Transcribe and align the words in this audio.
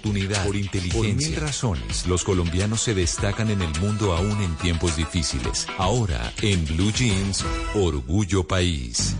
oportunidad, 0.00 0.44
por 0.44 0.56
inteligencia. 0.56 1.00
Por 1.00 1.14
mil 1.14 1.36
razones, 1.36 2.06
los 2.06 2.24
colombianos 2.24 2.80
se 2.80 2.94
destacan 2.94 3.50
en 3.50 3.62
el 3.62 3.80
mundo 3.80 4.14
aún 4.14 4.42
en 4.42 4.56
tiempos 4.56 4.96
difíciles. 4.96 5.66
Ahora, 5.78 6.32
en 6.42 6.64
Blue 6.64 6.92
Jeans, 6.92 7.44
Orgullo 7.74 8.46
País. 8.46 9.14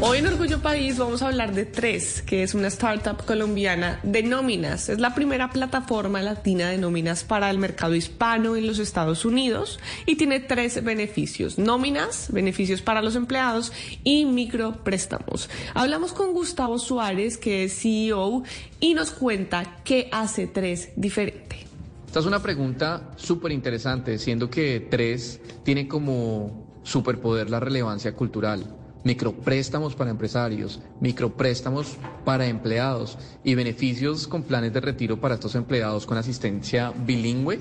Hoy 0.00 0.18
en 0.18 0.28
Orgullo 0.28 0.60
País 0.60 0.96
vamos 0.96 1.22
a 1.22 1.26
hablar 1.26 1.52
de 1.52 1.66
Tres, 1.66 2.22
que 2.22 2.44
es 2.44 2.54
una 2.54 2.68
startup 2.68 3.24
colombiana 3.24 3.98
de 4.04 4.22
nóminas. 4.22 4.88
Es 4.88 5.00
la 5.00 5.12
primera 5.12 5.50
plataforma 5.50 6.22
latina 6.22 6.68
de 6.68 6.78
nóminas 6.78 7.24
para 7.24 7.50
el 7.50 7.58
mercado 7.58 7.96
hispano 7.96 8.54
en 8.54 8.68
los 8.68 8.78
Estados 8.78 9.24
Unidos 9.24 9.80
y 10.06 10.14
tiene 10.14 10.38
tres 10.38 10.84
beneficios. 10.84 11.58
Nóminas, 11.58 12.28
beneficios 12.30 12.80
para 12.80 13.02
los 13.02 13.16
empleados 13.16 13.72
y 14.04 14.24
micropréstamos. 14.24 15.50
Hablamos 15.74 16.12
con 16.12 16.32
Gustavo 16.32 16.78
Suárez, 16.78 17.36
que 17.36 17.64
es 17.64 17.80
CEO, 17.82 18.44
y 18.78 18.94
nos 18.94 19.10
cuenta 19.10 19.78
qué 19.82 20.08
hace 20.12 20.46
Tres 20.46 20.90
diferente. 20.94 21.66
Esta 22.06 22.20
es 22.20 22.26
una 22.26 22.40
pregunta 22.40 23.10
súper 23.16 23.50
interesante, 23.50 24.16
siendo 24.18 24.48
que 24.48 24.86
Tres 24.88 25.40
tiene 25.64 25.88
como 25.88 26.68
superpoder 26.84 27.50
la 27.50 27.58
relevancia 27.58 28.14
cultural 28.14 28.64
micropréstamos 29.04 29.94
para 29.94 30.10
empresarios, 30.10 30.80
micropréstamos 31.00 31.96
para 32.24 32.46
empleados 32.46 33.18
y 33.44 33.54
beneficios 33.54 34.26
con 34.26 34.42
planes 34.42 34.72
de 34.72 34.80
retiro 34.80 35.20
para 35.20 35.34
estos 35.34 35.54
empleados 35.54 36.06
con 36.06 36.18
asistencia 36.18 36.92
bilingüe 37.06 37.60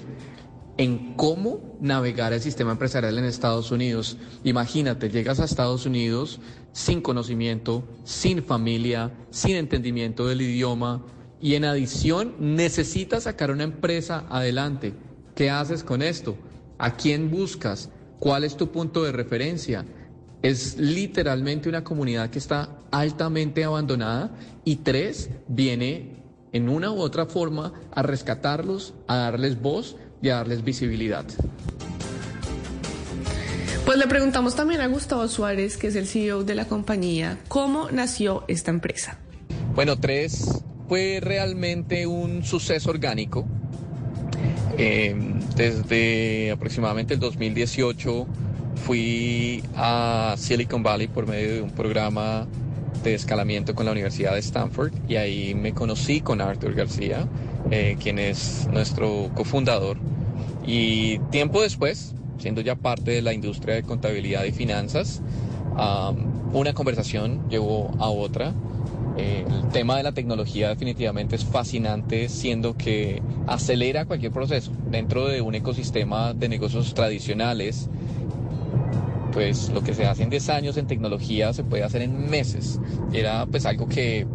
en 0.77 1.15
cómo 1.15 1.77
navegar 1.81 2.33
el 2.33 2.41
sistema 2.41 2.71
empresarial 2.71 3.17
en 3.17 3.25
Estados 3.25 3.71
Unidos. 3.71 4.17
Imagínate, 4.43 5.09
llegas 5.09 5.39
a 5.39 5.45
Estados 5.45 5.85
Unidos 5.85 6.39
sin 6.71 7.01
conocimiento, 7.01 7.83
sin 8.03 8.43
familia, 8.43 9.11
sin 9.31 9.55
entendimiento 9.55 10.27
del 10.27 10.41
idioma 10.41 11.03
y 11.41 11.55
en 11.55 11.65
adición 11.65 12.35
necesitas 12.39 13.23
sacar 13.23 13.51
una 13.51 13.63
empresa 13.63 14.25
adelante. 14.29 14.93
¿Qué 15.35 15.49
haces 15.49 15.83
con 15.83 16.01
esto? 16.01 16.37
¿A 16.77 16.95
quién 16.95 17.31
buscas? 17.31 17.89
¿Cuál 18.19 18.43
es 18.43 18.57
tu 18.57 18.71
punto 18.71 19.03
de 19.03 19.11
referencia? 19.11 19.85
Es 20.41 20.77
literalmente 20.77 21.67
una 21.67 21.83
comunidad 21.83 22.29
que 22.29 22.39
está 22.39 22.69
altamente 22.91 23.63
abandonada 23.63 24.31
y 24.63 24.77
tres, 24.77 25.29
viene 25.47 26.17
en 26.51 26.69
una 26.69 26.91
u 26.91 26.99
otra 26.99 27.25
forma 27.25 27.73
a 27.91 28.01
rescatarlos, 28.03 28.93
a 29.07 29.17
darles 29.17 29.61
voz 29.61 29.95
y 30.21 30.29
a 30.29 30.35
darles 30.35 30.63
visibilidad. 30.63 31.25
Pues 33.85 33.97
le 33.97 34.07
preguntamos 34.07 34.55
también 34.55 34.81
a 34.81 34.87
Gustavo 34.87 35.27
Suárez, 35.27 35.77
que 35.77 35.87
es 35.87 35.95
el 35.95 36.07
CEO 36.07 36.43
de 36.43 36.55
la 36.55 36.65
compañía, 36.65 37.37
cómo 37.47 37.89
nació 37.89 38.43
esta 38.47 38.69
empresa. 38.69 39.17
Bueno, 39.75 39.97
tres 39.97 40.61
fue 40.89 41.19
realmente 41.21 42.05
un 42.05 42.43
suceso 42.43 42.89
orgánico. 42.89 43.45
Eh, 44.77 45.15
desde 45.55 46.51
aproximadamente 46.51 47.13
el 47.15 47.19
2018 47.19 48.27
Fui 48.85 49.63
a 49.75 50.35
Silicon 50.37 50.83
Valley 50.83 51.07
por 51.07 51.27
medio 51.27 51.53
de 51.55 51.61
un 51.61 51.71
programa 51.71 52.47
de 53.03 53.13
escalamiento 53.13 53.75
con 53.75 53.85
la 53.85 53.91
Universidad 53.91 54.33
de 54.33 54.39
Stanford 54.39 54.91
y 55.07 55.15
ahí 55.15 55.55
me 55.55 55.73
conocí 55.73 56.21
con 56.21 56.41
Arthur 56.41 56.73
García, 56.73 57.27
eh, 57.71 57.97
quien 58.01 58.19
es 58.19 58.67
nuestro 58.71 59.29
cofundador. 59.33 59.97
Y 60.65 61.19
tiempo 61.31 61.61
después, 61.61 62.13
siendo 62.39 62.61
ya 62.61 62.75
parte 62.75 63.11
de 63.11 63.21
la 63.21 63.33
industria 63.33 63.75
de 63.75 63.83
contabilidad 63.83 64.43
y 64.43 64.51
finanzas, 64.51 65.21
una 66.53 66.73
conversación 66.73 67.49
llevó 67.49 67.91
a 67.99 68.09
otra. 68.09 68.53
Eh, 69.17 69.45
el 69.47 69.69
tema 69.69 69.97
de 69.97 70.03
la 70.03 70.11
tecnología 70.11 70.69
definitivamente 70.69 71.35
es 71.35 71.45
fascinante, 71.45 72.29
siendo 72.29 72.77
que 72.77 73.21
acelera 73.47 74.05
cualquier 74.05 74.31
proceso 74.31 74.71
dentro 74.91 75.27
de 75.27 75.41
un 75.41 75.55
ecosistema 75.55 76.33
de 76.33 76.49
negocios 76.49 76.93
tradicionales 76.93 77.89
pues 79.37 79.69
lo 79.69 79.83
que 79.83 79.93
se 79.93 80.07
hace 80.07 80.23
en 80.23 80.31
10 80.31 80.49
años 80.49 80.77
en 80.77 80.87
tecnología 80.87 81.53
se 81.53 81.63
puede 81.63 81.83
hacer 81.83 82.01
en 82.01 82.27
meses. 82.27 82.79
Era 83.13 83.45
pues 83.45 83.67
algo 83.67 83.87
que 83.87 84.25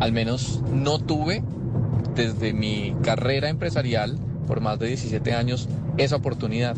al 0.00 0.12
menos 0.12 0.62
no 0.72 0.98
tuve 0.98 1.42
desde 2.14 2.54
mi 2.54 2.96
carrera 3.02 3.50
empresarial 3.50 4.18
por 4.46 4.62
más 4.62 4.78
de 4.78 4.86
17 4.86 5.34
años 5.34 5.68
esa 5.98 6.16
oportunidad. 6.16 6.74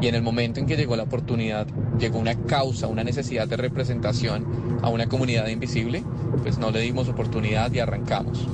Y 0.00 0.06
en 0.06 0.14
el 0.14 0.22
momento 0.22 0.60
en 0.60 0.66
que 0.66 0.76
llegó 0.76 0.94
la 0.94 1.02
oportunidad, 1.02 1.66
llegó 1.98 2.20
una 2.20 2.36
causa, 2.36 2.86
una 2.86 3.02
necesidad 3.02 3.48
de 3.48 3.56
representación 3.56 4.78
a 4.80 4.88
una 4.88 5.08
comunidad 5.08 5.48
invisible, 5.48 6.04
pues 6.44 6.58
no 6.58 6.70
le 6.70 6.78
dimos 6.78 7.08
oportunidad 7.08 7.72
y 7.72 7.80
arrancamos. 7.80 8.46